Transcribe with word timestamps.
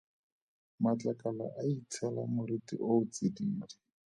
Matlakala 0.83 1.45
a 1.59 1.61
itshela 1.73 2.21
moriti 2.35 2.75
o 2.87 2.89
o 3.01 3.03
tsididi. 3.11 3.75